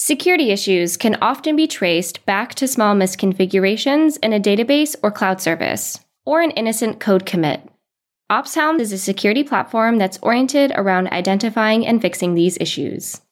[0.00, 5.40] Security issues can often be traced back to small misconfigurations in a database or cloud
[5.40, 7.68] service, or an innocent code commit.
[8.30, 13.22] OpsHelm is a security platform that's oriented around identifying and fixing these issues.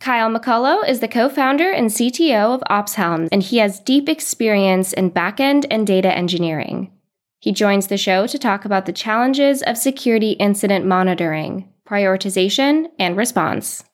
[0.00, 4.94] Kyle McCullough is the co founder and CTO of OpsHelm, and he has deep experience
[4.94, 6.90] in backend and data engineering.
[7.38, 13.14] He joins the show to talk about the challenges of security incident monitoring, prioritization, and
[13.14, 13.84] response.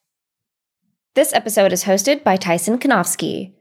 [1.15, 3.53] This episode is hosted by Tyson Kunovsky.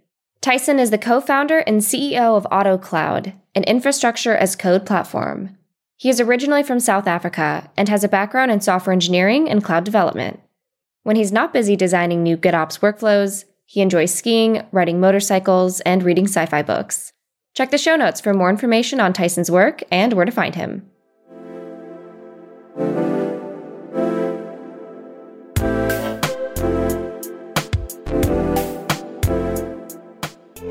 [0.41, 5.55] Tyson is the co founder and CEO of AutoCloud, an infrastructure as code platform.
[5.95, 9.84] He is originally from South Africa and has a background in software engineering and cloud
[9.84, 10.39] development.
[11.03, 16.26] When he's not busy designing new GitOps workflows, he enjoys skiing, riding motorcycles, and reading
[16.26, 17.13] sci fi books.
[17.54, 20.90] Check the show notes for more information on Tyson's work and where to find him.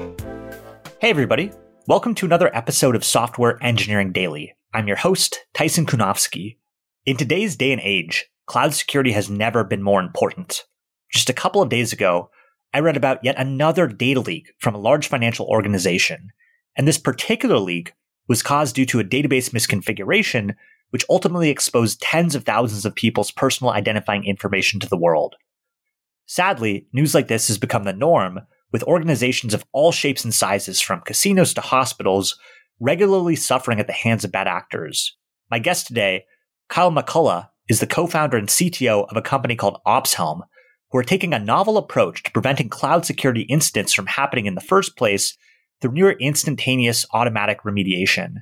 [0.02, 1.50] Hey, everybody.
[1.86, 4.54] Welcome to another episode of Software Engineering Daily.
[4.72, 6.58] I'm your host, Tyson Kunovsky.
[7.06, 10.64] In today's day and age, cloud security has never been more important.
[11.12, 12.30] Just a couple of days ago,
[12.72, 16.30] I read about yet another data leak from a large financial organization.
[16.76, 17.92] And this particular leak
[18.28, 20.54] was caused due to a database misconfiguration,
[20.90, 25.36] which ultimately exposed tens of thousands of people's personal identifying information to the world.
[26.26, 28.40] Sadly, news like this has become the norm,
[28.72, 32.38] with organizations of all shapes and sizes, from casinos to hospitals,
[32.80, 35.16] regularly suffering at the hands of bad actors.
[35.50, 36.24] My guest today,
[36.68, 40.40] Kyle McCullough, is the co founder and CTO of a company called OpsHelm,
[40.90, 44.60] who are taking a novel approach to preventing cloud security incidents from happening in the
[44.60, 45.36] first place
[45.80, 48.36] through near instantaneous automatic remediation.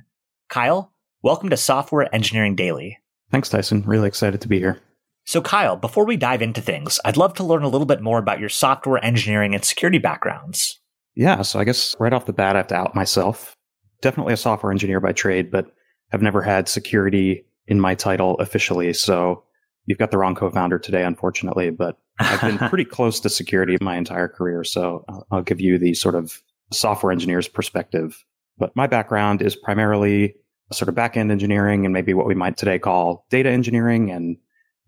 [0.49, 2.97] Kyle, welcome to Software Engineering Daily.
[3.31, 3.83] Thanks, Tyson.
[3.83, 4.79] Really excited to be here.
[5.31, 8.19] So, Kyle, before we dive into things, I'd love to learn a little bit more
[8.19, 10.81] about your software engineering and security backgrounds.
[11.15, 13.55] Yeah, so I guess right off the bat, I have to out myself.
[14.01, 15.67] Definitely a software engineer by trade, but
[16.09, 18.91] have never had security in my title officially.
[18.91, 19.41] So
[19.85, 23.95] you've got the wrong co-founder today, unfortunately, but I've been pretty close to security my
[23.95, 24.65] entire career.
[24.65, 26.43] So I'll give you the sort of
[26.73, 28.21] software engineer's perspective.
[28.57, 30.35] But my background is primarily
[30.73, 34.35] sort of back-end engineering and maybe what we might today call data engineering and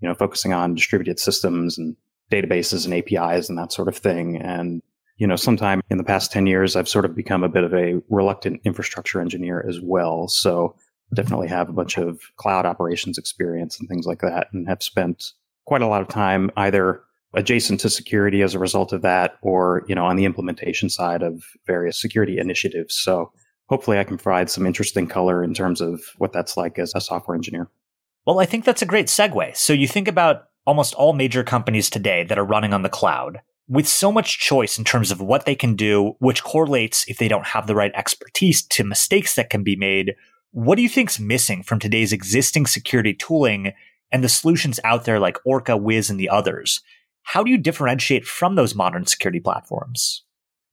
[0.03, 1.95] you know, focusing on distributed systems and
[2.29, 4.35] databases and APIs and that sort of thing.
[4.35, 4.81] And,
[5.15, 7.73] you know, sometime in the past 10 years, I've sort of become a bit of
[7.73, 10.27] a reluctant infrastructure engineer as well.
[10.27, 10.75] So
[11.13, 15.31] definitely have a bunch of cloud operations experience and things like that and have spent
[15.65, 17.01] quite a lot of time either
[17.33, 21.23] adjacent to security as a result of that or, you know, on the implementation side
[21.23, 22.93] of various security initiatives.
[22.93, 23.31] So
[23.69, 26.99] hopefully I can provide some interesting color in terms of what that's like as a
[26.99, 27.69] software engineer.
[28.25, 29.55] Well, I think that's a great segue.
[29.55, 33.41] So you think about almost all major companies today that are running on the cloud
[33.67, 37.27] with so much choice in terms of what they can do, which correlates if they
[37.27, 40.15] don't have the right expertise to mistakes that can be made.
[40.51, 43.73] What do you think's missing from today's existing security tooling
[44.11, 46.81] and the solutions out there like Orca, Wiz, and the others?
[47.23, 50.23] How do you differentiate from those modern security platforms?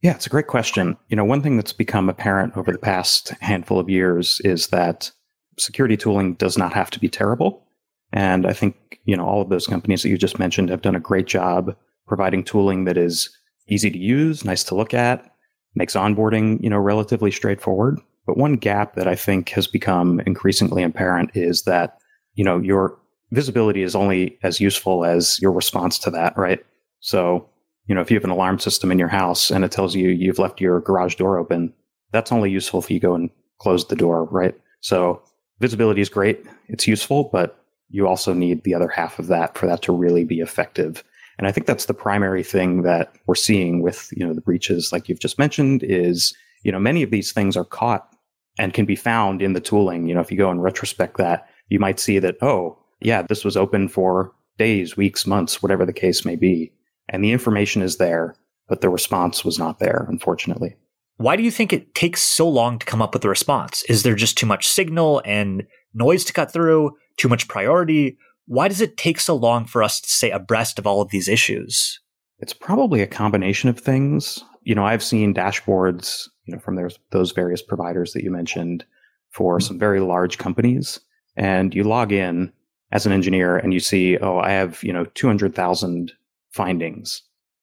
[0.02, 0.96] Yeah, it's a great question.
[1.08, 5.12] You know, one thing that's become apparent over the past handful of years is that
[5.60, 7.66] security tooling does not have to be terrible.
[8.12, 10.96] And I think, you know, all of those companies that you just mentioned have done
[10.96, 11.76] a great job
[12.06, 13.30] providing tooling that is
[13.68, 15.32] easy to use, nice to look at,
[15.76, 18.00] makes onboarding, you know, relatively straightforward.
[18.26, 21.98] But one gap that I think has become increasingly apparent is that,
[22.34, 22.98] you know, your
[23.30, 26.64] visibility is only as useful as your response to that, right?
[26.98, 27.48] So,
[27.86, 30.08] you know, if you have an alarm system in your house and it tells you
[30.08, 31.72] you've left your garage door open,
[32.12, 34.54] that's only useful if you go and close the door, right?
[34.80, 35.22] So
[35.60, 36.44] visibility is great.
[36.68, 40.24] It's useful, but you also need the other half of that for that to really
[40.24, 41.04] be effective.
[41.38, 44.92] And I think that's the primary thing that we're seeing with, you know, the breaches
[44.92, 48.14] like you've just mentioned is, you know, many of these things are caught
[48.58, 50.06] and can be found in the tooling.
[50.06, 53.44] You know, if you go and retrospect that, you might see that, oh, yeah, this
[53.44, 56.72] was open for days, weeks, months, whatever the case may be.
[57.08, 58.34] And the information is there,
[58.68, 60.76] but the response was not there, unfortunately.
[61.20, 63.82] Why do you think it takes so long to come up with a response?
[63.90, 66.96] Is there just too much signal and noise to cut through?
[67.18, 68.16] Too much priority?
[68.46, 71.28] Why does it take so long for us to stay abreast of all of these
[71.28, 72.00] issues?
[72.38, 74.42] It's probably a combination of things.
[74.62, 76.78] You know, I've seen dashboards, you know, from
[77.10, 78.86] those various providers that you mentioned
[79.28, 79.66] for mm-hmm.
[79.66, 81.00] some very large companies.
[81.36, 82.50] And you log in
[82.92, 86.12] as an engineer and you see, oh, I have, you know, 200,000
[86.50, 87.22] findings.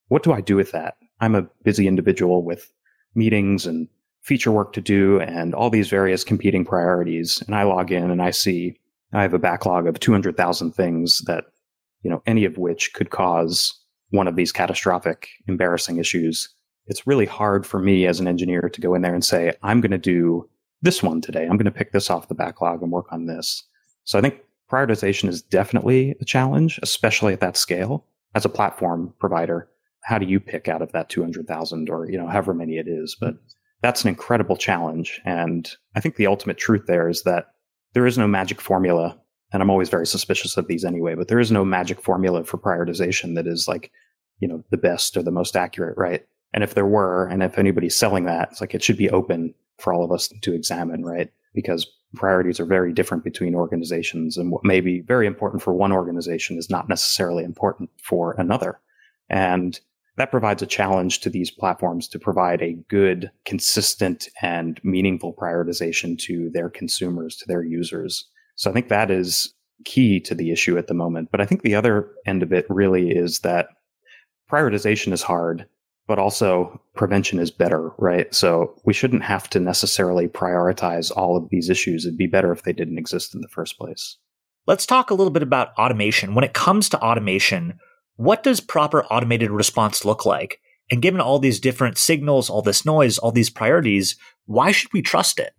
[0.10, 0.98] What do I do with that?
[1.22, 2.72] I'm a busy individual with
[3.18, 3.88] meetings and
[4.22, 7.42] feature work to do and all these various competing priorities.
[7.48, 8.78] And I log in and I see
[9.14, 11.46] I have a backlog of 200,000 things that,
[12.04, 13.74] you know, any of which could cause
[14.10, 16.50] one of these catastrophic, embarrassing issues,
[16.88, 19.82] it's really hard for me as an engineer to go in there and say, I'm
[19.82, 20.50] going to do
[20.82, 21.44] this one today.
[21.44, 23.64] I'm going to pick this off the backlog and work on this.
[24.04, 24.42] So I think
[24.72, 28.06] prioritization is definitely a challenge, especially at that scale.
[28.36, 29.68] As a platform provider,
[30.08, 33.18] how do you pick out of that 200,000 or, you know, however many it is?
[33.20, 33.36] But
[33.82, 35.20] that's an incredible challenge.
[35.26, 37.48] And I think the ultimate truth there is that
[37.92, 39.20] there is no magic formula.
[39.52, 42.58] And I'm always very suspicious of these anyway, but there is no magic formula for
[42.58, 43.92] prioritization that is like,
[44.40, 46.26] you know, the best or the most accurate, right?
[46.54, 49.54] And if there were, and if anybody's selling that, it's like it should be open
[49.78, 51.30] for all of us to examine, right?
[51.54, 55.92] Because priorities are very different between organizations and what may be very important for one
[55.92, 58.80] organization is not necessarily important for another.
[59.30, 59.78] And
[60.18, 66.18] that provides a challenge to these platforms to provide a good, consistent, and meaningful prioritization
[66.20, 68.28] to their consumers, to their users.
[68.56, 69.54] So I think that is
[69.86, 71.30] key to the issue at the moment.
[71.32, 73.70] But I think the other end of it really is that
[74.52, 75.68] prioritization is hard
[76.08, 78.34] but also prevention is better, right?
[78.34, 82.06] So we shouldn't have to necessarily prioritize all of these issues.
[82.06, 84.18] It'd be better if they didn't exist in the first place.
[84.66, 86.34] Let's talk a little bit about automation.
[86.34, 87.78] When it comes to automation,
[88.18, 90.60] what does proper automated response look like?
[90.92, 94.16] And given all these different signals, all this noise, all these priorities,
[94.46, 95.54] why should we trust it?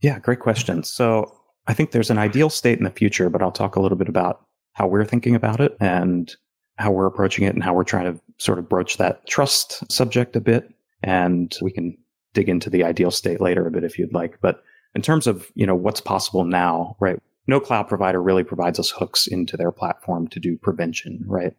[0.00, 0.82] Yeah, great question.
[0.82, 3.98] So I think there's an ideal state in the future, but I'll talk a little
[3.98, 6.34] bit about how we're thinking about it and
[6.76, 10.34] how we're approaching it and how we're trying to sort of broach that trust subject
[10.36, 10.68] a bit.
[11.02, 11.96] And we can
[12.32, 14.38] dig into the ideal state later a bit if you'd like.
[14.40, 14.62] But
[14.94, 17.20] in terms of, you know, what's possible now, right?
[17.46, 21.54] No cloud provider really provides us hooks into their platform to do prevention, right?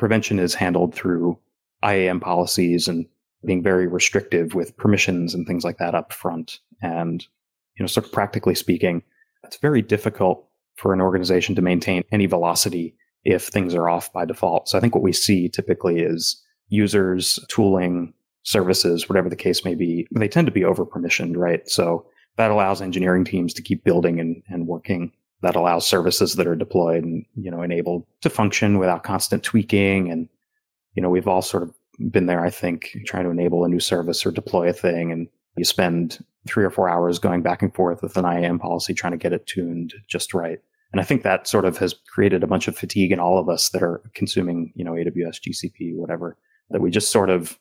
[0.00, 1.38] Prevention is handled through
[1.84, 3.06] IAM policies and
[3.44, 6.58] being very restrictive with permissions and things like that up front.
[6.80, 7.22] And,
[7.76, 9.02] you know, sort of practically speaking,
[9.44, 14.24] it's very difficult for an organization to maintain any velocity if things are off by
[14.24, 14.70] default.
[14.70, 19.74] So I think what we see typically is users, tooling, services, whatever the case may
[19.74, 21.68] be, they tend to be over permissioned, right?
[21.68, 22.06] So
[22.38, 25.12] that allows engineering teams to keep building and, and working.
[25.42, 30.10] That allows services that are deployed and, you know, enabled to function without constant tweaking.
[30.10, 30.28] And,
[30.94, 31.74] you know, we've all sort of
[32.10, 35.10] been there, I think, trying to enable a new service or deploy a thing.
[35.12, 38.94] And you spend three or four hours going back and forth with an IAM policy
[38.94, 40.58] trying to get it tuned just right.
[40.92, 43.48] And I think that sort of has created a bunch of fatigue in all of
[43.48, 46.36] us that are consuming, you know, AWS, GCP, whatever,
[46.70, 47.58] that we just sort of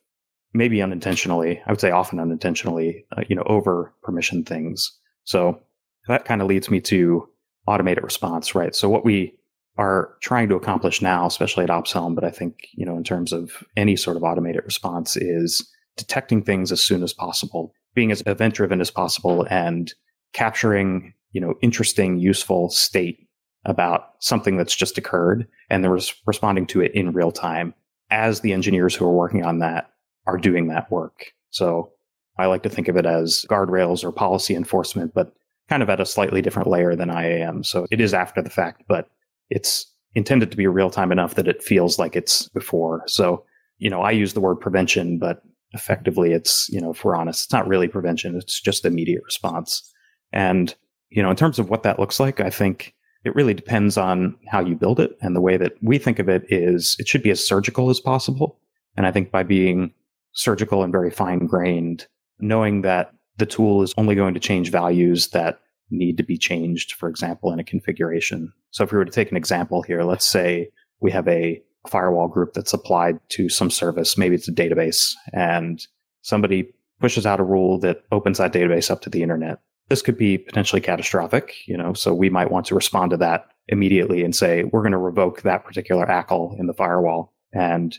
[0.54, 4.92] maybe unintentionally, I would say often unintentionally, uh, you know, over permission things.
[5.26, 5.62] So
[6.08, 7.30] that kind of leads me to
[7.69, 8.75] automated response, right?
[8.75, 9.33] So what we
[9.77, 13.31] are trying to accomplish now, especially at OpsHelm, but I think, you know, in terms
[13.31, 18.24] of any sort of automated response is detecting things as soon as possible, being as
[18.25, 19.94] event driven as possible and
[20.33, 23.27] capturing you know, interesting, useful state
[23.66, 27.74] about something that's just occurred and they're res- responding to it in real time
[28.10, 29.92] as the engineers who are working on that
[30.25, 31.33] are doing that work.
[31.51, 31.92] So
[32.38, 35.33] I like to think of it as guardrails or policy enforcement, but
[35.69, 37.63] kind of at a slightly different layer than IAM.
[37.63, 39.10] So it is after the fact, but
[39.50, 39.86] it's
[40.16, 43.04] intended to be real time enough that it feels like it's before.
[43.07, 43.45] So,
[43.77, 47.45] you know, I use the word prevention, but effectively it's, you know, if we're honest,
[47.45, 48.36] it's not really prevention.
[48.36, 49.88] It's just immediate response.
[50.33, 50.75] And
[51.10, 52.94] you know, in terms of what that looks like, I think
[53.24, 55.18] it really depends on how you build it.
[55.21, 58.00] And the way that we think of it is it should be as surgical as
[58.00, 58.60] possible.
[58.95, 59.94] And I think by being
[60.33, 62.07] surgical and very fine grained,
[62.40, 66.94] knowing that the tool is only going to change values that need to be changed,
[66.94, 68.54] for example, in a configuration.
[68.72, 70.69] So if we were to take an example here, let's say
[71.00, 75.86] we have a firewall group that's applied to some service, maybe it's a database, and
[76.22, 80.18] somebody pushes out a rule that opens that database up to the internet this could
[80.18, 84.36] be potentially catastrophic, you know, so we might want to respond to that immediately and
[84.36, 87.34] say, we're going to revoke that particular ACL in the firewall.
[87.52, 87.98] And,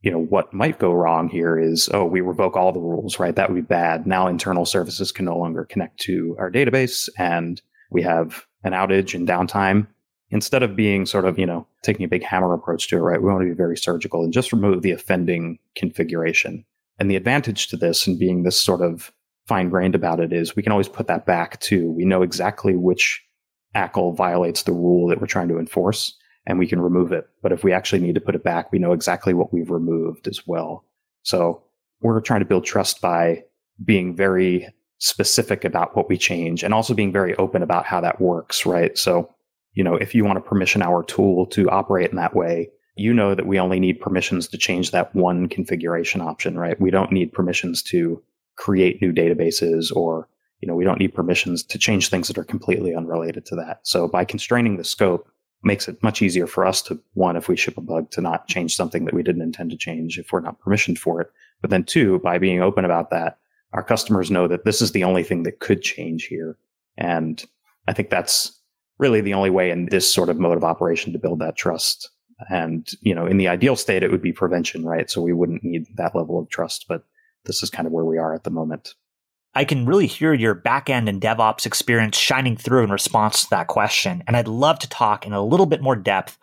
[0.00, 3.34] you know, what might go wrong here is, oh, we revoke all the rules, right?
[3.34, 4.06] That would be bad.
[4.06, 9.14] Now internal services can no longer connect to our database and we have an outage
[9.14, 9.86] and downtime.
[10.30, 13.20] Instead of being sort of, you know, taking a big hammer approach to it, right?
[13.20, 16.66] We want to be very surgical and just remove the offending configuration.
[16.98, 19.10] And the advantage to this and being this sort of
[19.46, 22.76] fine grained about it is we can always put that back to we know exactly
[22.76, 23.24] which
[23.74, 26.14] ACL violates the rule that we're trying to enforce
[26.48, 27.28] and we can remove it.
[27.42, 30.26] But if we actually need to put it back, we know exactly what we've removed
[30.26, 30.84] as well.
[31.22, 31.62] So
[32.00, 33.44] we're trying to build trust by
[33.84, 34.66] being very
[34.98, 38.96] specific about what we change and also being very open about how that works, right?
[38.96, 39.32] So,
[39.74, 43.12] you know, if you want to permission our tool to operate in that way, you
[43.12, 46.80] know that we only need permissions to change that one configuration option, right?
[46.80, 48.20] We don't need permissions to
[48.56, 50.28] create new databases or
[50.60, 53.78] you know we don't need permissions to change things that are completely unrelated to that
[53.84, 55.30] so by constraining the scope
[55.62, 58.46] makes it much easier for us to one, if we ship a bug, to not
[58.46, 61.30] change something that we didn't intend to change if we're not permissioned for it.
[61.60, 63.38] But then two, by being open about that,
[63.72, 66.56] our customers know that this is the only thing that could change here.
[66.96, 67.44] And
[67.86, 68.58] I think that's
[68.98, 72.10] really the only way in this sort of mode of operation to build that trust.
[72.48, 75.10] And, you know, in the ideal state, it would be prevention, right?
[75.10, 77.04] So we wouldn't need that level of trust, but
[77.44, 78.94] this is kind of where we are at the moment.
[79.54, 83.66] I can really hear your backend and DevOps experience shining through in response to that
[83.66, 84.22] question.
[84.26, 86.38] And I'd love to talk in a little bit more depth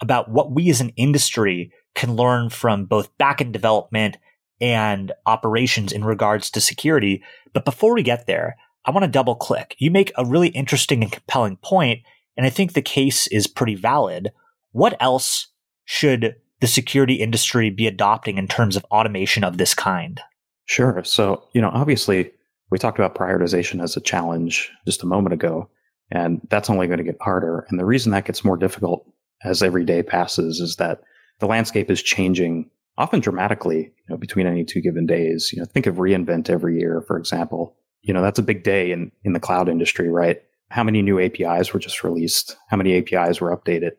[0.00, 4.16] about what we as an industry can learn from both backend development
[4.60, 7.22] and operations in regards to security.
[7.52, 9.74] But before we get there, I want to double click.
[9.78, 12.00] You make a really interesting and compelling point,
[12.36, 14.32] and I think the case is pretty valid.
[14.72, 15.48] What else
[15.84, 20.20] should the security industry be adopting in terms of automation of this kind?
[20.66, 21.02] Sure.
[21.04, 22.30] So, you know, obviously,
[22.70, 25.68] we talked about prioritization as a challenge just a moment ago,
[26.10, 27.66] and that's only going to get harder.
[27.68, 29.06] And the reason that gets more difficult
[29.44, 31.02] as every day passes is that
[31.38, 35.50] the landscape is changing often dramatically you know, between any two given days.
[35.52, 37.74] You know, think of reInvent every year, for example.
[38.02, 40.40] You know, that's a big day in, in the cloud industry, right?
[40.70, 42.56] How many new APIs were just released?
[42.68, 43.92] How many APIs were updated?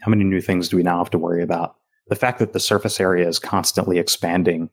[0.00, 1.76] How many new things do we now have to worry about?
[2.08, 4.70] The fact that the surface area is constantly expanding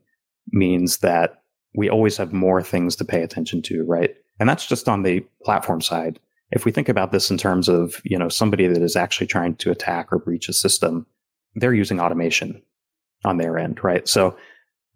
[0.52, 1.44] means that
[1.76, 4.16] we always have more things to pay attention to, right?
[4.40, 6.20] And that's just on the platform side.
[6.52, 9.56] If we think about this in terms of, you know, somebody that is actually trying
[9.56, 11.06] to attack or breach a system,
[11.56, 12.62] they're using automation
[13.24, 14.08] on their end, right?
[14.08, 14.38] So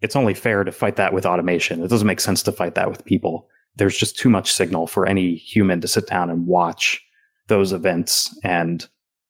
[0.00, 1.82] it's only fair to fight that with automation.
[1.82, 3.48] It doesn't make sense to fight that with people.
[3.76, 7.04] There's just too much signal for any human to sit down and watch
[7.48, 8.86] those events and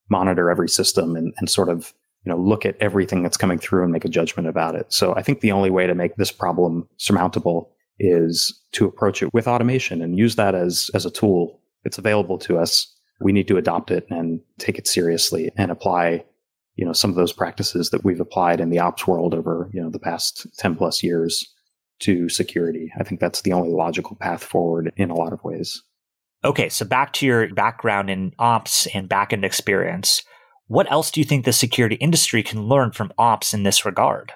[0.09, 1.92] monitor every system and, and sort of
[2.24, 4.92] you know, look at everything that's coming through and make a judgment about it.
[4.92, 9.32] So I think the only way to make this problem surmountable is to approach it
[9.32, 11.60] with automation and use that as, as a tool.
[11.84, 12.92] It's available to us.
[13.20, 16.24] We need to adopt it and take it seriously and apply,
[16.76, 19.82] you know, some of those practices that we've applied in the ops world over, you
[19.82, 21.46] know, the past 10 plus years
[22.00, 22.90] to security.
[22.98, 25.82] I think that's the only logical path forward in a lot of ways.
[26.42, 26.70] Okay.
[26.70, 30.22] So back to your background in ops and backend experience.
[30.70, 34.32] What else do you think the security industry can learn from ops in this regard?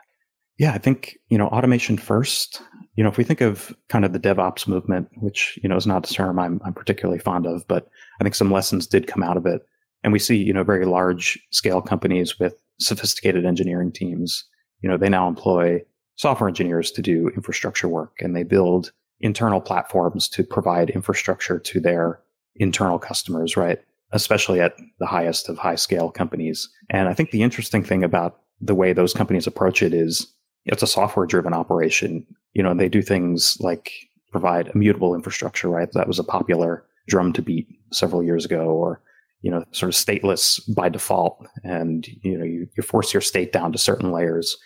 [0.59, 2.61] Yeah, I think, you know, automation first.
[2.97, 5.87] You know, if we think of kind of the DevOps movement, which, you know, is
[5.87, 7.89] not a term I'm, I'm particularly fond of, but
[8.21, 9.63] I think some lessons did come out of it.
[10.03, 14.45] And we see, you know, very large scale companies with sophisticated engineering teams.
[14.81, 15.83] You know, they now employ
[16.17, 21.79] software engineers to do infrastructure work and they build internal platforms to provide infrastructure to
[21.79, 22.19] their
[22.57, 23.79] internal customers, right?
[24.15, 26.71] Especially at the highest of high scale companies.
[26.89, 30.33] And I think the interesting thing about the way those companies approach it is
[30.65, 32.25] it's a software driven operation.
[32.55, 33.93] You know, they do things like
[34.31, 35.89] provide immutable infrastructure, right?
[35.93, 39.03] That was a popular drum to beat several years ago, or,
[39.43, 41.47] you know, sort of stateless by default.
[41.65, 44.57] And, you know, you, you force your state down to certain layers.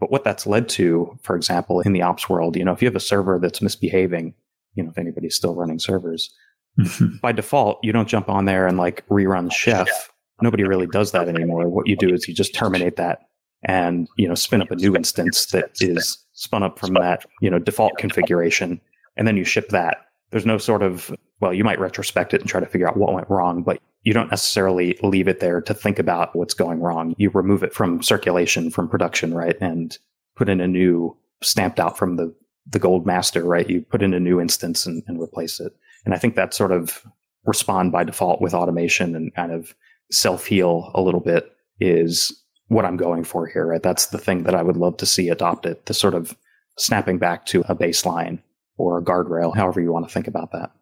[0.00, 2.88] But what that's led to, for example, in the ops world, you know, if you
[2.88, 4.34] have a server that's misbehaving,
[4.74, 6.34] you know, if anybody's still running servers,
[6.78, 7.18] Mm-hmm.
[7.22, 10.10] by default, you don't jump on there and like rerun chef.
[10.42, 11.68] Nobody really does that anymore.
[11.68, 13.20] What you do is you just terminate that
[13.62, 17.48] and, you know, spin up a new instance that is spun up from that, you
[17.48, 18.80] know, default configuration.
[19.16, 20.06] And then you ship that.
[20.30, 23.14] There's no sort of, well, you might retrospect it and try to figure out what
[23.14, 27.14] went wrong, but you don't necessarily leave it there to think about what's going wrong.
[27.18, 29.56] You remove it from circulation, from production, right?
[29.60, 29.96] And
[30.36, 32.34] put in a new stamped out from the,
[32.66, 33.68] the gold master, right?
[33.70, 35.72] You put in a new instance and, and replace it.
[36.04, 37.04] And I think that sort of
[37.44, 39.74] respond by default with automation and kind of
[40.10, 43.66] self heal a little bit is what I'm going for here.
[43.66, 43.82] Right?
[43.82, 46.36] That's the thing that I would love to see adopted, the sort of
[46.78, 48.40] snapping back to a baseline
[48.76, 50.72] or a guardrail, however you want to think about that.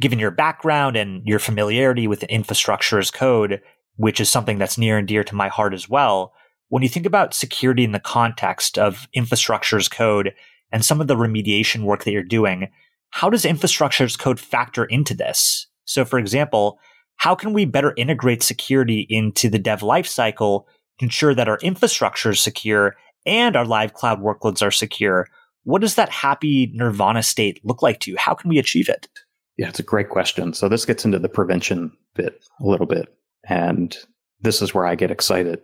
[0.00, 3.60] Given your background and your familiarity with infrastructure as code,
[3.96, 6.32] which is something that's near and dear to my heart as well,
[6.68, 10.34] when you think about security in the context of infrastructure as code
[10.72, 12.70] and some of the remediation work that you're doing,
[13.14, 15.68] how does infrastructure as code factor into this?
[15.84, 16.80] So, for example,
[17.14, 20.64] how can we better integrate security into the dev lifecycle
[20.98, 25.28] to ensure that our infrastructure is secure and our live cloud workloads are secure?
[25.62, 28.16] What does that happy nirvana state look like to you?
[28.16, 29.06] How can we achieve it?
[29.56, 30.52] Yeah, it's a great question.
[30.52, 33.16] So this gets into the prevention bit a little bit.
[33.48, 33.96] And
[34.40, 35.60] this is where I get excited.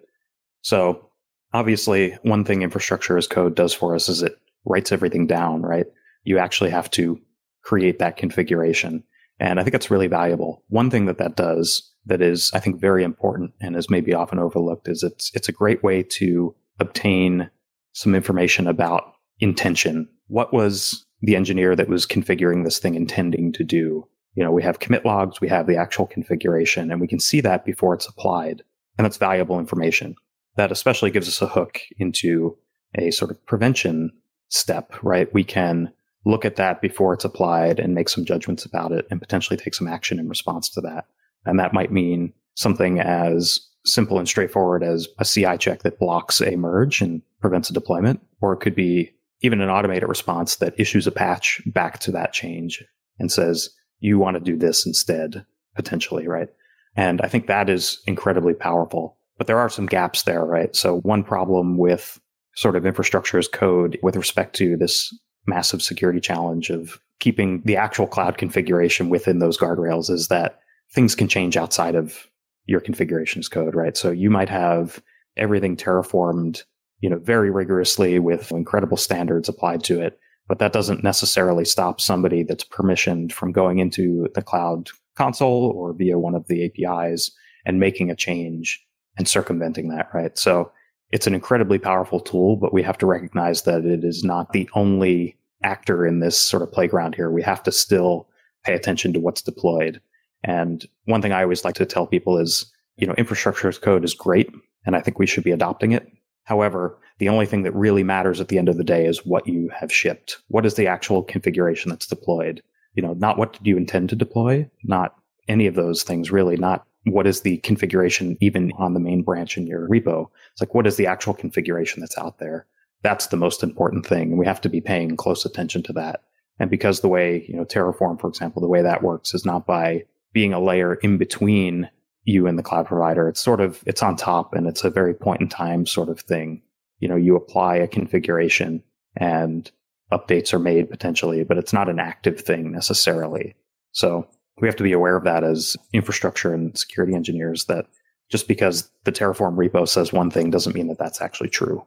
[0.63, 1.05] So
[1.53, 5.87] obviously one thing infrastructure as code does for us is it writes everything down, right?
[6.23, 7.21] You actually have to
[7.63, 9.05] create that configuration.
[9.39, 10.63] And I think it's really valuable.
[10.69, 14.39] One thing that that does that is, I think, very important and is maybe often
[14.39, 17.51] overlooked is it's, it's a great way to obtain
[17.93, 20.09] some information about intention.
[20.29, 24.07] What was the engineer that was configuring this thing intending to do?
[24.35, 27.41] You know, we have commit logs, we have the actual configuration, and we can see
[27.41, 28.63] that before it's applied.
[28.97, 30.15] And that's valuable information.
[30.57, 32.57] That especially gives us a hook into
[32.95, 34.13] a sort of prevention
[34.49, 35.33] step, right?
[35.33, 35.93] We can
[36.25, 39.75] look at that before it's applied and make some judgments about it and potentially take
[39.75, 41.07] some action in response to that.
[41.47, 46.41] And that might mean something as simple and straightforward as a CI check that blocks
[46.41, 49.11] a merge and prevents a deployment, or it could be
[49.41, 52.85] even an automated response that issues a patch back to that change
[53.19, 56.49] and says, you want to do this instead, potentially, right?
[56.97, 59.17] And I think that is incredibly powerful.
[59.39, 60.77] But there are some gaps there, right?
[60.77, 62.21] So one problem with
[62.57, 65.17] sort of infrastructure as code with respect to this
[65.47, 70.61] massive security challenge of keeping the actual cloud configuration within those guardrails is that
[70.93, 72.27] things can change outside of
[72.67, 73.97] your configurations code, right?
[73.97, 75.03] So you might have
[75.37, 76.63] everything terraformed,
[77.01, 80.19] you know, very rigorously with incredible standards applied to it,
[80.49, 85.93] but that doesn't necessarily stop somebody that's permissioned from going into the cloud console or
[85.93, 87.31] via one of the APIs
[87.65, 88.85] and making a change
[89.17, 90.39] and circumventing that, right?
[90.39, 90.73] So
[91.11, 94.69] it's an incredibly powerful tool, but we have to recognize that it is not the
[94.75, 97.31] only actor in this sort of playground here.
[97.31, 98.29] We have to still
[98.65, 100.01] pay attention to what's deployed.
[100.45, 104.05] And one thing I always like to tell people is, you know, infrastructure as code
[104.05, 104.51] is great,
[104.87, 106.07] and I think we should be adopting it.
[106.45, 109.47] However, the only thing that really matters at the end of the day is what
[109.47, 110.39] you have shipped.
[110.49, 112.63] What is the actual configuration that's deployed?
[112.95, 115.15] You know, not what did you intend to deploy, not
[115.49, 119.57] any of those things really, not what is the configuration even on the main branch
[119.57, 120.29] in your repo?
[120.53, 122.67] It's like, what is the actual configuration that's out there?
[123.03, 124.31] That's the most important thing.
[124.31, 126.23] And we have to be paying close attention to that.
[126.59, 129.67] And because the way, you know, Terraform, for example, the way that works is not
[129.67, 131.89] by being a layer in between
[132.25, 133.29] you and the cloud provider.
[133.29, 136.21] It's sort of, it's on top and it's a very point in time sort of
[136.21, 136.63] thing.
[136.99, 138.83] You know, you apply a configuration
[139.17, 139.71] and
[140.13, 143.57] updates are made potentially, but it's not an active thing necessarily.
[143.93, 144.29] So
[144.61, 147.87] we have to be aware of that as infrastructure and security engineers that
[148.31, 151.85] just because the Terraform repo says one thing doesn't mean that that's actually true.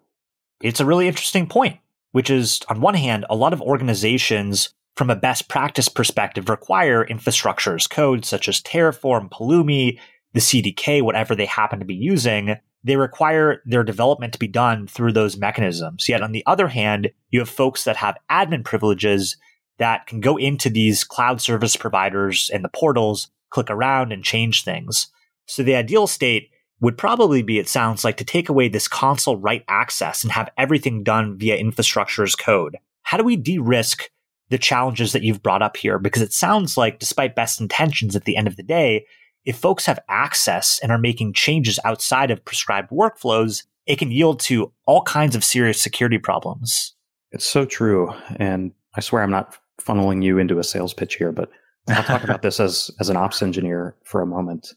[0.61, 1.79] It's a really interesting point,
[2.11, 7.03] which is on one hand, a lot of organizations from a best practice perspective require
[7.03, 9.99] infrastructure as code such as Terraform, Pulumi,
[10.33, 12.55] the CDK, whatever they happen to be using.
[12.83, 16.09] They require their development to be done through those mechanisms.
[16.09, 19.37] Yet on the other hand, you have folks that have admin privileges
[19.79, 24.63] that can go into these cloud service providers and the portals, click around and change
[24.63, 25.07] things.
[25.47, 29.37] So the ideal state would probably be, it sounds like, to take away this console
[29.37, 32.77] write access and have everything done via infrastructure as code.
[33.03, 34.09] How do we de risk
[34.49, 35.97] the challenges that you've brought up here?
[35.97, 39.05] Because it sounds like, despite best intentions at the end of the day,
[39.45, 44.39] if folks have access and are making changes outside of prescribed workflows, it can yield
[44.41, 46.95] to all kinds of serious security problems.
[47.31, 48.13] It's so true.
[48.37, 51.49] And I swear I'm not funneling you into a sales pitch here, but
[51.87, 54.73] I'll talk about this as as an ops engineer for a moment.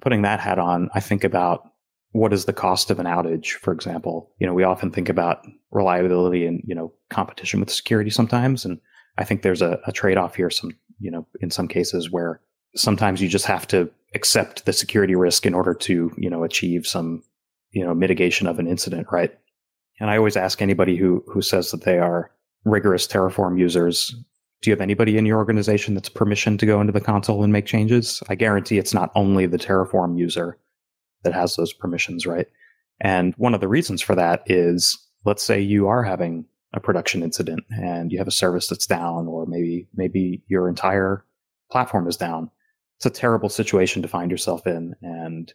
[0.00, 1.70] Putting that hat on, I think about
[2.12, 4.30] what is the cost of an outage, for example.
[4.38, 8.64] You know, we often think about reliability and, you know, competition with security sometimes.
[8.64, 8.78] And
[9.18, 12.40] I think there's a, a trade-off here, some, you know, in some cases where
[12.74, 16.86] sometimes you just have to accept the security risk in order to, you know, achieve
[16.86, 17.22] some,
[17.70, 19.36] you know, mitigation of an incident, right?
[19.98, 22.30] And I always ask anybody who who says that they are
[22.66, 24.14] rigorous Terraform users,
[24.60, 27.52] do you have anybody in your organization that's permission to go into the console and
[27.52, 28.22] make changes?
[28.28, 30.58] I guarantee it's not only the Terraform user
[31.22, 32.46] that has those permissions, right?
[33.00, 37.22] And one of the reasons for that is let's say you are having a production
[37.22, 41.24] incident and you have a service that's down or maybe maybe your entire
[41.70, 42.50] platform is down.
[42.96, 45.52] It's a terrible situation to find yourself in and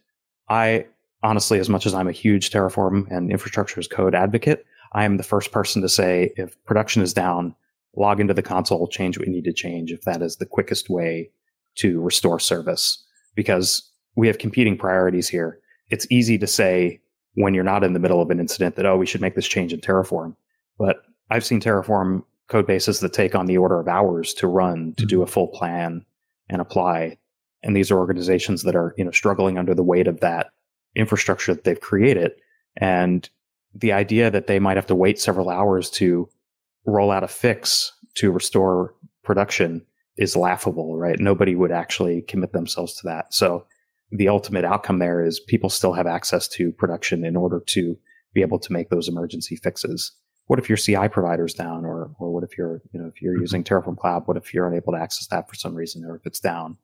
[0.48, 0.86] I
[1.22, 5.16] honestly as much as I'm a huge Terraform and infrastructure as code advocate, I am
[5.16, 7.54] the first person to say if production is down,
[7.96, 10.90] log into the console, change what you need to change if that is the quickest
[10.90, 11.30] way
[11.76, 13.02] to restore service.
[13.34, 15.58] Because we have competing priorities here.
[15.88, 17.00] It's easy to say
[17.34, 19.48] when you're not in the middle of an incident that, oh, we should make this
[19.48, 20.36] change in Terraform.
[20.78, 24.94] But I've seen Terraform code bases that take on the order of hours to run,
[24.98, 25.24] to do mm-hmm.
[25.24, 26.04] a full plan
[26.50, 27.16] and apply.
[27.62, 30.50] And these are organizations that are, you know, struggling under the weight of that
[30.94, 32.32] infrastructure that they've created.
[32.76, 33.28] And
[33.74, 36.28] the idea that they might have to wait several hours to
[36.86, 39.84] roll out a fix to restore production
[40.16, 41.18] is laughable, right?
[41.18, 43.32] Nobody would actually commit themselves to that.
[43.32, 43.66] So
[44.10, 47.96] the ultimate outcome there is people still have access to production in order to
[48.34, 50.12] be able to make those emergency fixes.
[50.46, 53.34] What if your CI provider's down or or what if you're, you know, if you're
[53.34, 53.42] mm-hmm.
[53.42, 56.26] using Terraform Cloud, what if you're unable to access that for some reason or if
[56.26, 56.76] it's down?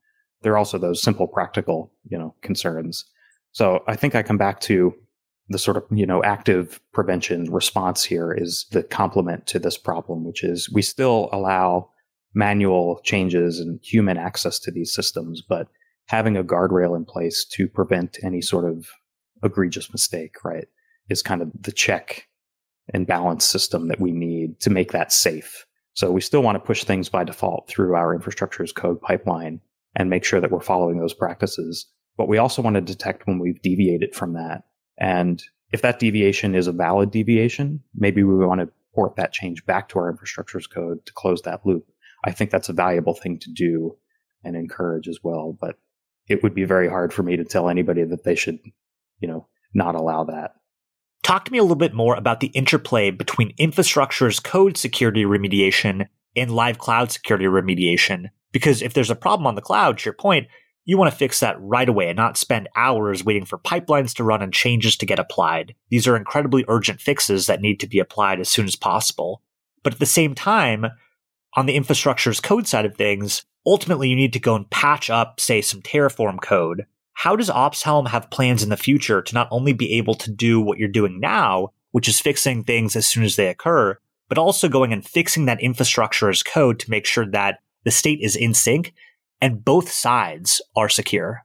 [0.42, 3.05] There are also those simple practical, you know, concerns.
[3.53, 4.94] So I think I come back to
[5.49, 10.25] the sort of you know active prevention response here is the complement to this problem,
[10.25, 11.91] which is we still allow
[12.35, 15.69] manual changes and human access to these systems, but
[16.07, 18.89] having a guardrail in place to prevent any sort of
[19.43, 20.67] egregious mistake, right?
[21.09, 22.29] Is kind of the check
[22.93, 25.67] and balance system that we need to make that safe.
[25.95, 29.61] So we still want to push things by default through our infrastructure as code pipeline
[29.97, 31.87] and make sure that we're following those practices.
[32.17, 34.63] But we also want to detect when we've deviated from that.
[34.99, 39.65] And if that deviation is a valid deviation, maybe we want to port that change
[39.67, 41.87] back to our infrastructure as code to close that loop.
[42.25, 43.97] I think that's a valuable thing to do
[44.45, 45.57] and encourage as well.
[45.59, 45.79] But
[46.29, 48.59] it would be very hard for me to tell anybody that they should,
[49.21, 50.53] you know, not allow that.
[51.23, 55.25] Talk to me a little bit more about the interplay between infrastructure as code security
[55.25, 58.27] remediation and live cloud security remediation.
[58.53, 60.47] Because if there's a problem on the cloud, to your point,
[60.88, 64.24] you want to fix that right away and not spend hours waiting for pipelines to
[64.24, 65.74] run and changes to get applied.
[65.90, 69.42] These are incredibly urgent fixes that need to be applied as soon as possible.
[69.83, 70.87] But at the same time,
[71.55, 75.11] on the infrastructure as code side of things, ultimately you need to go and patch
[75.11, 76.87] up, say, some Terraform code.
[77.12, 80.59] How does OpsHelm have plans in the future to not only be able to do
[80.59, 83.98] what you're doing now, which is fixing things as soon as they occur,
[84.31, 88.20] but also going and fixing that infrastructure as code to make sure that the state
[88.22, 88.94] is in sync
[89.40, 91.44] and both sides are secure?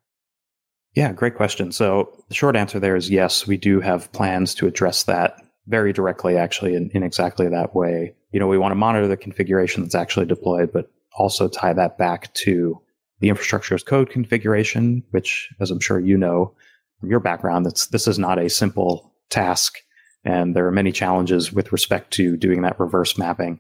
[0.95, 1.71] Yeah, great question.
[1.71, 5.93] So the short answer there is yes, we do have plans to address that very
[5.93, 8.13] directly, actually, in, in exactly that way.
[8.31, 11.97] You know, we want to monitor the configuration that's actually deployed, but also tie that
[11.97, 12.79] back to
[13.19, 16.53] the infrastructure as code configuration, which, as I'm sure you know
[16.99, 19.79] from your background, that's this is not a simple task,
[20.23, 23.59] and there are many challenges with respect to doing that reverse mapping.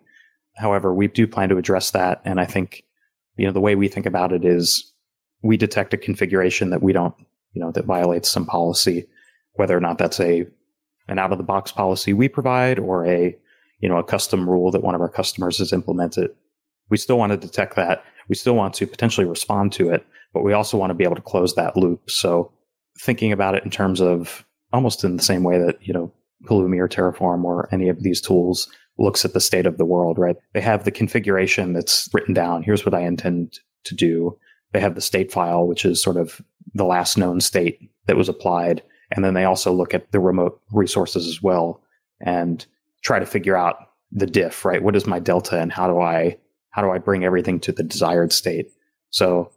[0.55, 2.83] However, we do plan to address that, and I think
[3.37, 4.93] you know, the way we think about it is
[5.41, 7.15] we detect a configuration that we don't,
[7.53, 9.05] you know, that violates some policy,
[9.53, 10.45] whether or not that's a
[11.09, 13.35] an out of the box policy we provide or a,
[13.79, 16.31] you know, a custom rule that one of our customers has implemented.
[16.89, 18.03] We still want to detect that.
[18.29, 21.17] We still want to potentially respond to it, but we also want to be able
[21.17, 22.09] to close that loop.
[22.09, 22.53] So
[23.01, 26.11] thinking about it in terms of almost in the same way that, you know,
[26.45, 30.17] Pulumi or Terraform or any of these tools looks at the state of the world,
[30.17, 30.35] right?
[30.53, 32.63] They have the configuration that's written down.
[32.63, 34.37] Here's what I intend to do.
[34.71, 36.41] They have the state file, which is sort of
[36.73, 38.83] the last known state that was applied.
[39.11, 41.81] And then they also look at the remote resources as well
[42.19, 42.65] and
[43.03, 43.75] try to figure out
[44.11, 44.81] the diff, right?
[44.81, 46.37] What is my delta and how do I,
[46.69, 48.71] how do I bring everything to the desired state?
[49.09, 49.51] So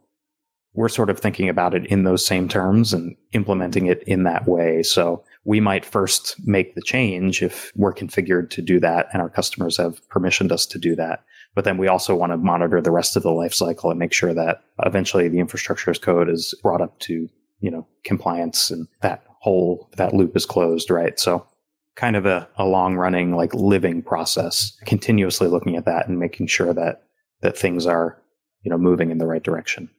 [0.73, 4.47] we're sort of thinking about it in those same terms and implementing it in that
[4.47, 4.83] way.
[4.83, 9.29] So we might first make the change if we're configured to do that and our
[9.29, 11.23] customers have permissioned us to do that.
[11.55, 14.11] But then we also want to monitor the rest of the life cycle and make
[14.11, 17.29] sure that eventually the infrastructure as code is brought up to,
[17.61, 21.17] you know, compliance and that whole, that loop is closed, right?
[21.17, 21.47] So
[21.95, 26.47] kind of a, a long running, like living process, continuously looking at that and making
[26.47, 27.03] sure that,
[27.39, 28.21] that things are,
[28.63, 29.89] you know, moving in the right direction.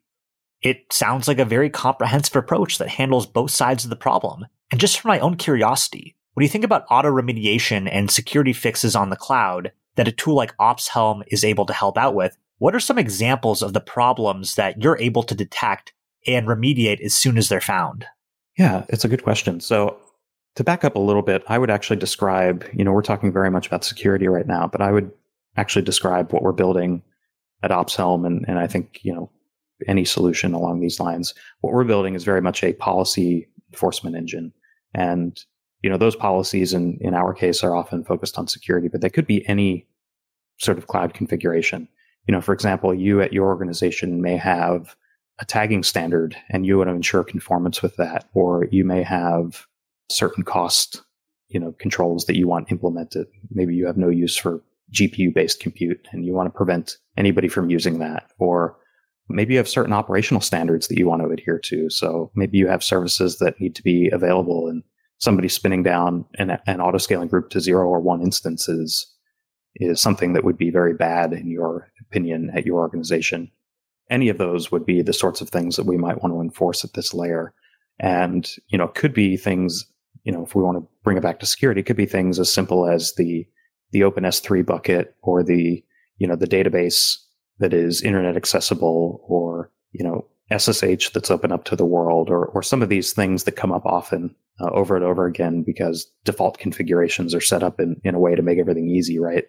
[0.62, 4.46] It sounds like a very comprehensive approach that handles both sides of the problem.
[4.70, 8.94] And just for my own curiosity, when you think about auto remediation and security fixes
[8.94, 12.74] on the cloud that a tool like OpsHelm is able to help out with, what
[12.74, 15.92] are some examples of the problems that you're able to detect
[16.26, 18.04] and remediate as soon as they're found?
[18.56, 19.60] Yeah, it's a good question.
[19.60, 19.96] So
[20.56, 23.50] to back up a little bit, I would actually describe, you know, we're talking very
[23.50, 25.10] much about security right now, but I would
[25.56, 27.02] actually describe what we're building
[27.62, 29.30] at OpsHelm and, and I think, you know,
[29.86, 31.34] any solution along these lines.
[31.60, 34.52] What we're building is very much a policy enforcement engine.
[34.94, 35.38] And,
[35.82, 39.10] you know, those policies in, in our case are often focused on security, but they
[39.10, 39.86] could be any
[40.58, 41.88] sort of cloud configuration.
[42.26, 44.96] You know, for example, you at your organization may have
[45.38, 49.66] a tagging standard and you want to ensure conformance with that, or you may have
[50.10, 51.02] certain cost,
[51.48, 53.26] you know, controls that you want implemented.
[53.50, 54.62] Maybe you have no use for
[54.92, 58.76] GPU based compute and you want to prevent anybody from using that, or
[59.28, 61.90] maybe you have certain operational standards that you want to adhere to.
[61.90, 64.82] So maybe you have services that need to be available and
[65.18, 69.06] somebody spinning down an, an auto scaling group to zero or one instances
[69.76, 73.50] is something that would be very bad in your opinion at your organization.
[74.10, 76.84] Any of those would be the sorts of things that we might want to enforce
[76.84, 77.52] at this layer.
[78.00, 79.84] And, you know, could be things,
[80.24, 82.38] you know, if we want to bring it back to security, it could be things
[82.38, 83.46] as simple as the,
[83.90, 85.84] the Open S3 bucket or the,
[86.16, 87.18] you know, the database
[87.58, 92.46] that is internet accessible or, you know, SSH that's open up to the world or,
[92.46, 96.10] or some of these things that come up often uh, over and over again because
[96.24, 99.44] default configurations are set up in, in a way to make everything easy, right?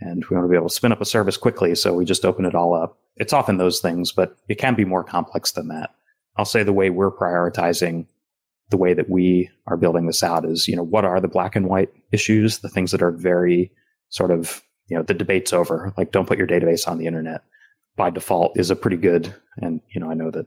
[0.00, 1.74] And we want to be able to spin up a service quickly.
[1.74, 2.98] So we just open it all up.
[3.16, 5.90] It's often those things, but it can be more complex than that.
[6.36, 8.06] I'll say the way we're prioritizing
[8.70, 11.54] the way that we are building this out is, you know, what are the black
[11.54, 13.70] and white issues, the things that are very
[14.08, 17.42] sort of, you know, the debate's over, like don't put your database on the internet
[17.96, 20.46] by default is a pretty good, and you know, I know that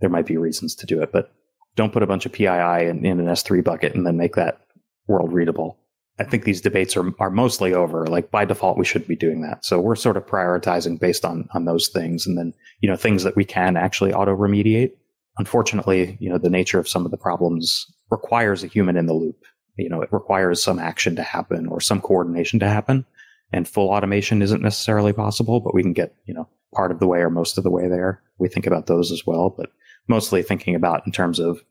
[0.00, 1.32] there might be reasons to do it, but
[1.76, 4.60] don't put a bunch of PII in, in an S3 bucket and then make that
[5.06, 5.78] world readable.
[6.18, 8.06] I think these debates are, are mostly over.
[8.06, 9.64] Like by default, we should be doing that.
[9.64, 12.26] So we're sort of prioritizing based on, on those things.
[12.26, 14.92] And then, you know, things that we can actually auto remediate.
[15.38, 19.14] Unfortunately, you know, the nature of some of the problems requires a human in the
[19.14, 19.44] loop.
[19.76, 23.06] You know, it requires some action to happen or some coordination to happen
[23.52, 27.06] and full automation isn't necessarily possible, but we can get, you know, part of the
[27.06, 28.22] way or most of the way there.
[28.38, 29.70] We think about those as well, but
[30.06, 31.62] mostly thinking about in terms of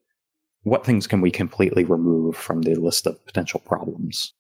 [0.64, 4.34] what things can we completely remove from the list of potential problems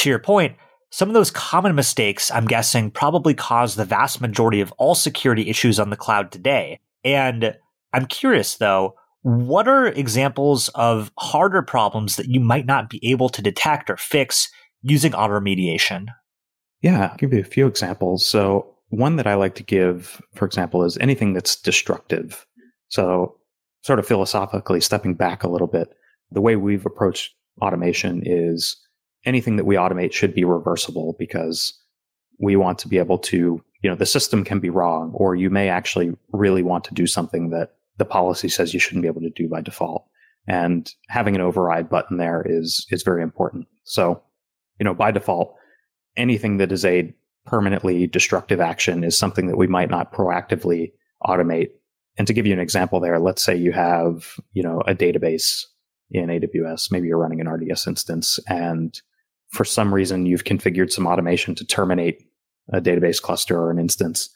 [0.00, 0.56] to your point,
[0.90, 5.48] some of those common mistakes, I'm guessing, probably cause the vast majority of all security
[5.48, 6.80] issues on the cloud today.
[7.04, 7.56] And
[7.92, 13.28] I'm curious though, what are examples of harder problems that you might not be able
[13.28, 14.50] to detect or fix
[14.82, 16.06] using auto remediation?
[16.80, 18.24] Yeah, I'll give you a few examples.
[18.24, 22.46] So, one that I like to give, for example, is anything that's destructive.
[22.88, 23.36] So,
[23.82, 25.94] sort of philosophically stepping back a little bit,
[26.30, 28.76] the way we've approached automation is
[29.24, 31.78] anything that we automate should be reversible because
[32.38, 35.50] we want to be able to, you know, the system can be wrong, or you
[35.50, 39.20] may actually really want to do something that the policy says you shouldn't be able
[39.20, 40.04] to do by default.
[40.46, 43.68] And having an override button there is, is very important.
[43.84, 44.22] So,
[44.78, 45.54] you know, by default,
[46.16, 47.14] anything that is a
[47.46, 50.92] permanently destructive action is something that we might not proactively
[51.24, 51.70] automate.
[52.18, 55.64] And to give you an example there, let's say you have, you know, a database
[56.10, 59.00] in AWS, maybe you're running an RDS instance and
[59.50, 62.22] for some reason you've configured some automation to terminate
[62.72, 64.28] a database cluster or an instance,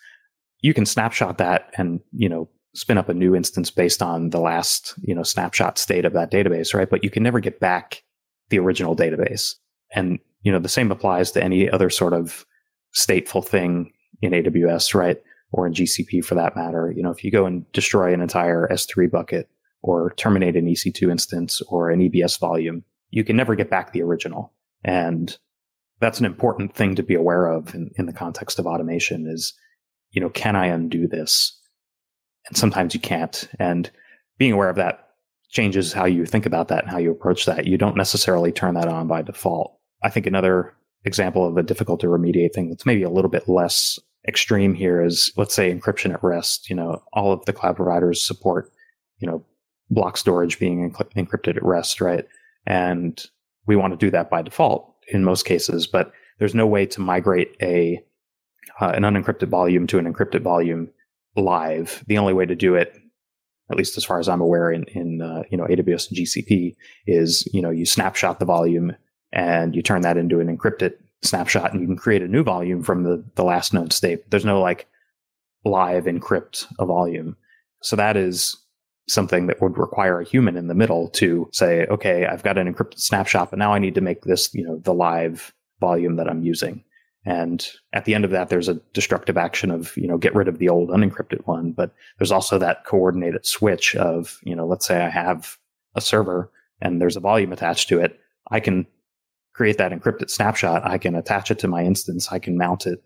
[0.60, 4.40] you can snapshot that and, you know, spin up a new instance based on the
[4.40, 6.90] last, you know, snapshot state of that database, right?
[6.90, 8.02] But you can never get back
[8.50, 9.54] the original database.
[9.94, 12.44] And, you know, the same applies to any other sort of
[12.94, 15.18] stateful thing in AWS, right?
[15.52, 16.92] Or in GCP for that matter.
[16.94, 19.48] You know, if you go and destroy an entire S3 bucket
[19.82, 24.02] or terminate an EC2 instance or an EBS volume, you can never get back the
[24.02, 24.52] original.
[24.84, 25.36] And
[26.00, 29.54] that's an important thing to be aware of in, in the context of automation is,
[30.10, 31.58] you know, can I undo this?
[32.48, 33.48] And sometimes you can't.
[33.58, 33.90] And
[34.38, 35.10] being aware of that
[35.50, 37.66] changes how you think about that and how you approach that.
[37.66, 39.78] You don't necessarily turn that on by default.
[40.02, 43.48] I think another example of a difficult to remediate thing that's maybe a little bit
[43.48, 46.70] less extreme here is let's say encryption at rest.
[46.70, 48.70] You know, all of the cloud providers support,
[49.18, 49.44] you know,
[49.90, 52.26] block storage being encrypted at rest, right?
[52.66, 53.22] And
[53.66, 57.00] we want to do that by default in most cases, but there's no way to
[57.00, 58.02] migrate a
[58.80, 60.90] uh, an unencrypted volume to an encrypted volume
[61.36, 62.02] live.
[62.06, 62.94] The only way to do it,
[63.70, 66.74] at least as far as I'm aware, in in uh, you know AWS and GCP,
[67.06, 68.96] is you know you snapshot the volume
[69.34, 72.82] and you turn that into an encrypted snapshot, and you can create a new volume
[72.82, 74.30] from the the last known state.
[74.30, 74.86] There's no like
[75.66, 77.36] live encrypt a volume,
[77.82, 78.56] so that is
[79.06, 82.72] something that would require a human in the middle to say, okay, I've got an
[82.72, 86.28] encrypted snapshot, but now I need to make this, you know, the live volume that
[86.28, 86.82] I'm using.
[87.26, 90.48] And at the end of that, there's a destructive action of, you know, get rid
[90.48, 91.72] of the old unencrypted one.
[91.72, 95.58] But there's also that coordinated switch of, you know, let's say I have
[95.94, 98.18] a server and there's a volume attached to it.
[98.50, 98.86] I can
[99.54, 100.84] create that encrypted snapshot.
[100.84, 102.28] I can attach it to my instance.
[102.30, 103.02] I can mount it,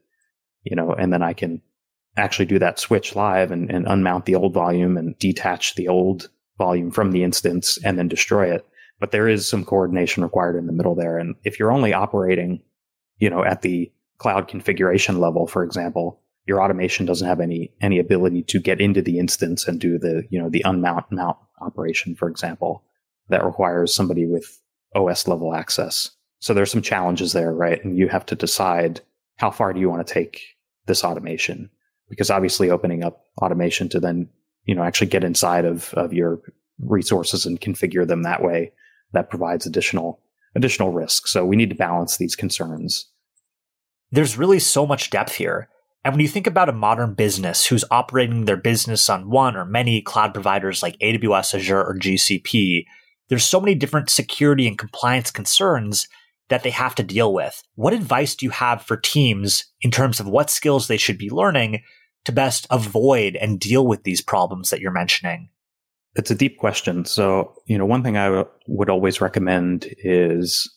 [0.65, 1.63] you know, and then I can
[2.17, 6.29] actually do that switch live and, and unmount the old volume and detach the old
[6.57, 8.67] volume from the instance and then destroy it.
[8.99, 11.19] But there is some coordination required in the middle there.
[11.19, 12.63] And if you're only operating,
[13.19, 17.99] you know, at the cloud configuration level, for example, your automation doesn't have any any
[17.99, 22.17] ability to get into the instance and do the, you know, the unmount mount operation,
[22.17, 22.83] for example.
[23.29, 24.59] That requires somebody with
[24.95, 26.11] OS level access.
[26.41, 27.85] So there's some challenges there, right?
[27.85, 29.01] And you have to decide
[29.37, 30.43] how far do you want to take
[30.87, 31.71] this automation?
[32.09, 34.29] because obviously opening up automation to then,
[34.65, 36.41] you know, actually get inside of, of your
[36.81, 38.73] resources and configure them that way,
[39.13, 40.21] that provides additional,
[40.55, 41.27] additional risk.
[41.27, 43.07] So we need to balance these concerns.
[44.11, 45.69] There's really so much depth here.
[46.05, 49.65] And when you think about a modern business who's operating their business on one or
[49.65, 52.85] many cloud providers like AWS, Azure, or GCP,
[53.29, 56.09] there's so many different security and compliance concerns
[56.49, 57.63] that they have to deal with.
[57.75, 61.31] What advice do you have for teams in terms of what skills they should be
[61.31, 61.83] learning
[62.25, 65.51] to best avoid and deal with these problems that you're mentioning?
[66.15, 67.05] It's a deep question.
[67.05, 70.69] So, you know, one thing I w- would always recommend is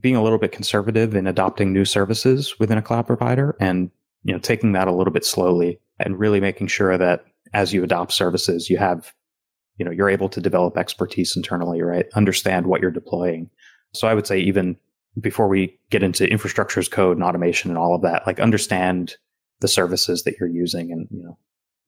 [0.00, 3.90] being a little bit conservative in adopting new services within a cloud provider and,
[4.24, 7.82] you know, taking that a little bit slowly and really making sure that as you
[7.84, 9.12] adopt services, you have,
[9.76, 12.06] you know, you're able to develop expertise internally, right?
[12.14, 13.48] Understand what you're deploying.
[13.98, 14.76] So I would say even
[15.20, 19.16] before we get into infrastructure as code and automation and all of that, like understand
[19.60, 21.36] the services that you're using and you know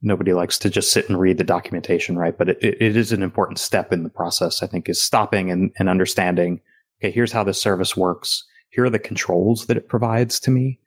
[0.02, 2.36] nobody likes to just sit and read the documentation, right?
[2.36, 5.70] But it, it is an important step in the process, I think, is stopping and,
[5.78, 6.60] and understanding,
[7.00, 8.44] okay, here's how this service works.
[8.70, 10.78] Here are the controls that it provides to me.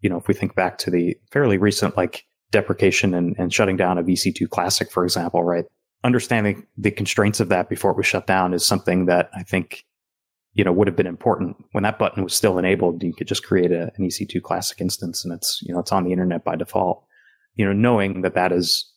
[0.00, 3.76] You know, if we think back to the fairly recent, like deprecation and, and shutting
[3.76, 5.64] down of EC2 Classic, for example, right?
[6.04, 9.84] Understanding the constraints of that before it was shut down is something that I think,
[10.54, 13.02] you know, would have been important when that button was still enabled.
[13.02, 16.04] You could just create a, an EC2 Classic instance and it's, you know, it's on
[16.04, 17.04] the internet by default
[17.58, 18.90] you know, knowing that that is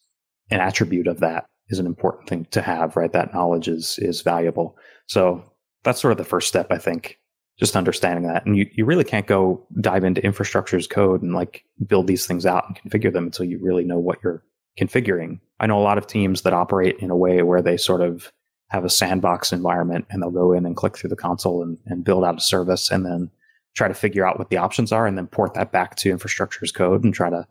[0.49, 3.11] an attribute of that is an important thing to have, right?
[3.11, 4.77] That knowledge is, is valuable.
[5.07, 5.43] So
[5.83, 7.17] that's sort of the first step, I think,
[7.59, 8.45] just understanding that.
[8.45, 12.27] And you, you really can't go dive into infrastructure as code and like build these
[12.27, 14.43] things out and configure them until you really know what you're
[14.79, 15.39] configuring.
[15.59, 18.31] I know a lot of teams that operate in a way where they sort of
[18.71, 22.03] have a sandbox environment and they'll go in and click through the console and, and
[22.03, 23.29] build out a service and then
[23.75, 26.59] try to figure out what the options are and then port that back to infrastructure
[26.63, 27.45] as code and try to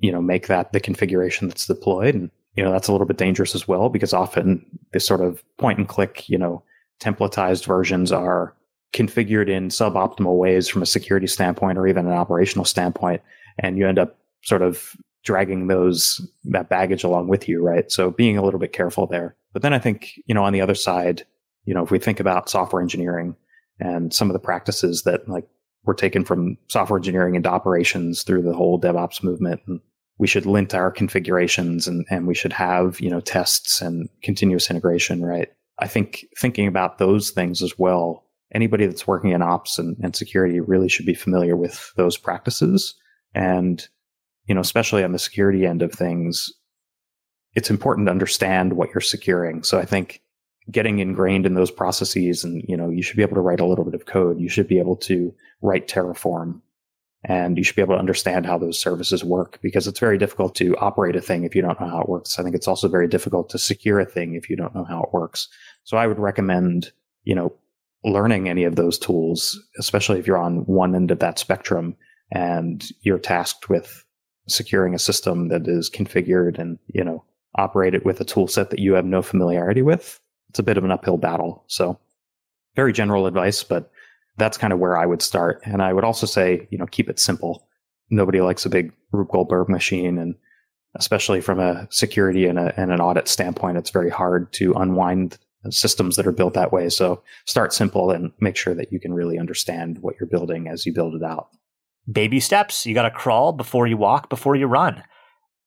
[0.00, 2.14] you know, make that the configuration that's deployed.
[2.14, 5.42] And, you know, that's a little bit dangerous as well because often this sort of
[5.58, 6.62] point and click, you know,
[7.00, 8.54] templatized versions are
[8.92, 13.22] configured in suboptimal ways from a security standpoint or even an operational standpoint.
[13.58, 17.90] And you end up sort of dragging those, that baggage along with you, right?
[17.90, 19.36] So being a little bit careful there.
[19.52, 21.24] But then I think, you know, on the other side,
[21.64, 23.36] you know, if we think about software engineering
[23.80, 25.48] and some of the practices that like
[25.84, 29.60] were taken from software engineering into operations through the whole DevOps movement.
[29.66, 29.80] And
[30.18, 34.70] we should lint our configurations and, and we should have, you know, tests and continuous
[34.70, 35.48] integration, right?
[35.78, 40.14] I think thinking about those things as well, anybody that's working in ops and, and
[40.14, 42.94] security really should be familiar with those practices.
[43.34, 43.86] And,
[44.46, 46.52] you know, especially on the security end of things,
[47.54, 49.62] it's important to understand what you're securing.
[49.62, 50.22] So I think
[50.70, 53.64] getting ingrained in those processes and you know you should be able to write a
[53.64, 54.40] little bit of code.
[54.40, 56.60] You should be able to write terraform
[57.24, 60.54] and you should be able to understand how those services work because it's very difficult
[60.56, 62.38] to operate a thing if you don't know how it works.
[62.38, 65.02] I think it's also very difficult to secure a thing if you don't know how
[65.02, 65.48] it works.
[65.84, 66.92] So i would recommend
[67.24, 67.52] you know
[68.04, 71.96] learning any of those tools especially if you're on one end of that spectrum
[72.30, 74.04] and you're tasked with
[74.46, 77.24] securing a system that is configured and you know
[77.58, 80.84] operated with a tool set that you have no familiarity with it's a bit of
[80.84, 81.64] an uphill battle.
[81.66, 81.98] So
[82.74, 83.90] very general advice, but
[84.36, 85.60] that's kind of where I would start.
[85.64, 87.66] And I would also say, you know, keep it simple.
[88.10, 90.18] Nobody likes a big Rube Goldberg machine.
[90.18, 90.34] And
[90.94, 95.38] especially from a security and, a, and an audit standpoint, it's very hard to unwind
[95.70, 96.88] systems that are built that way.
[96.88, 100.86] So start simple and make sure that you can really understand what you're building as
[100.86, 101.48] you build it out.
[102.10, 102.86] Baby steps.
[102.86, 105.02] You got to crawl before you walk, before you run.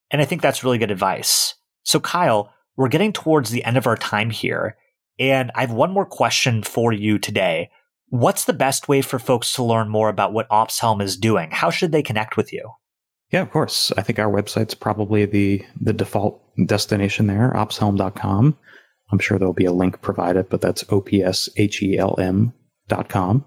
[0.10, 1.56] And I think that's really good advice.
[1.84, 4.78] So, Kyle, we're getting towards the end of our time here.
[5.20, 7.70] And I have one more question for you today.
[8.10, 11.50] What's the best way for folks to learn more about what OpsHelm is doing?
[11.52, 12.70] How should they connect with you?
[13.32, 13.92] Yeah, of course.
[13.98, 18.58] I think our website's probably the the default destination there, opshelm.com.
[19.12, 22.54] I'm sure there'll be a link provided, but that's O-P-S-H-E-L-M
[22.88, 23.46] dot com.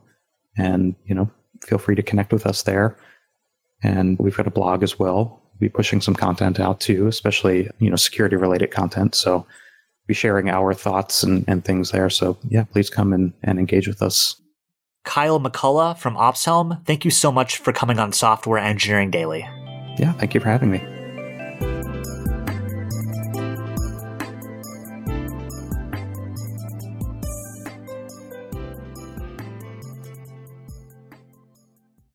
[0.57, 1.31] And, you know,
[1.67, 2.97] feel free to connect with us there.
[3.83, 7.91] And we've got a blog as well be pushing some content out too, especially you
[7.91, 9.15] know security related content.
[9.15, 9.47] So
[10.07, 12.11] be sharing our thoughts and, and things there.
[12.11, 14.41] So yeah, please come and, and engage with us.
[15.05, 19.41] Kyle McCullough from OpsHelm, thank you so much for coming on Software Engineering Daily.
[19.99, 20.94] Yeah, thank you for having me.